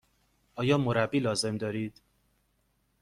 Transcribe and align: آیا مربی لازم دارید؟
آیا 0.55 0.77
مربی 0.77 1.19
لازم 1.19 1.57
دارید؟ 1.57 2.01